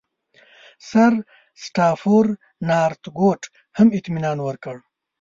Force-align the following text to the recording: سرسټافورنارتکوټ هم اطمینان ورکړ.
سرسټافورنارتکوټ 0.89 3.41
هم 3.77 3.87
اطمینان 3.97 4.37
ورکړ. 4.43 4.75